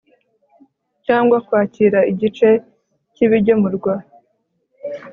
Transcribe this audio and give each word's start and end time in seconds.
cyangwa 1.05 1.37
kwakira 1.47 1.99
igice 2.11 2.49
cy 3.13 3.21
ibigemurwa 3.25 3.93